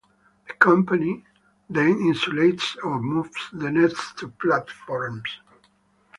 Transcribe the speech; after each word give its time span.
The 0.47 0.55
company 0.55 1.23
then 1.69 1.99
insulates 1.99 2.75
or 2.83 2.99
moves 2.99 3.51
the 3.53 3.69
nest 3.69 4.17
to 4.17 4.29
platforms. 4.29 5.29